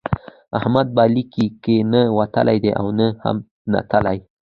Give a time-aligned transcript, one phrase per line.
[0.59, 3.37] احمد به لیک کې نه وتلی دی او نه هم
[3.73, 4.17] نتلی.